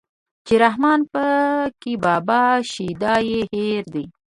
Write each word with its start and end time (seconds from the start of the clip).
چې 0.45 0.53
رحمان 0.63 0.99
پکې 1.11 1.93
بابا 2.05 2.41
شيدا 2.71 3.15
يې 3.29 3.41
هېر 3.53 3.83
دی 3.93 4.05